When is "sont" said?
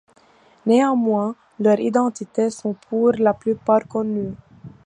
2.49-2.73